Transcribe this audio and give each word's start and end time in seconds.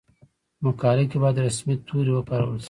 په 0.57 0.61
مقاله 0.65 1.03
کې 1.09 1.17
باید 1.23 1.43
رسمي 1.47 1.75
توري 1.87 2.11
وکارول 2.13 2.57
شي. 2.59 2.59